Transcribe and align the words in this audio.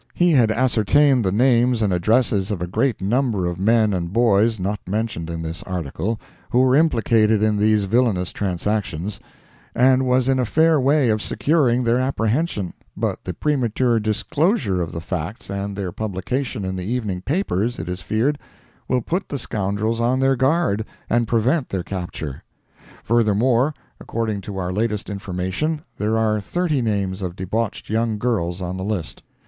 He 0.15 0.31
had 0.31 0.49
ascertained 0.49 1.23
the 1.23 1.31
names 1.31 1.83
and 1.83 1.93
addresses 1.93 2.49
of 2.49 2.59
a 2.59 2.65
great 2.65 3.01
number 3.03 3.45
of 3.45 3.59
men 3.59 3.93
and 3.93 4.11
boys 4.11 4.59
not 4.59 4.79
mentioned 4.87 5.29
in 5.29 5.43
this 5.43 5.61
article, 5.61 6.19
who 6.49 6.61
were 6.61 6.75
implicated 6.75 7.43
in 7.43 7.57
these 7.57 7.83
villainous 7.83 8.31
transactions, 8.31 9.19
and 9.75 10.03
was 10.07 10.27
in 10.27 10.39
a 10.39 10.43
fair 10.45 10.79
way 10.81 11.09
of 11.09 11.21
securing 11.21 11.83
their 11.83 11.99
apprehension, 11.99 12.73
but 12.97 13.23
the 13.25 13.33
premature 13.35 13.99
disclosure 13.99 14.81
of 14.81 14.91
the 14.91 15.01
facts 15.01 15.51
and 15.51 15.75
their 15.75 15.91
publication 15.91 16.65
in 16.65 16.75
the 16.75 16.83
evening 16.85 17.21
papers, 17.21 17.77
it 17.77 17.87
is 17.87 18.01
feared, 18.01 18.39
will 18.87 19.01
put 19.01 19.29
the 19.29 19.37
scoundrels 19.37 20.01
on 20.01 20.19
their 20.19 20.35
guard, 20.35 20.83
and 21.11 21.27
prevent 21.27 21.69
their 21.69 21.83
capture. 21.83 22.41
Furthermore, 23.03 23.71
according 23.99 24.41
to 24.41 24.57
our 24.57 24.73
latest 24.73 25.11
information, 25.11 25.83
there 25.99 26.17
are 26.17 26.41
thirty 26.41 26.81
names 26.81 27.21
of 27.21 27.35
debauched 27.35 27.87
young 27.87 28.17
girls 28.17 28.63
on 28.63 28.77
the 28.77 28.83
list. 28.83 29.21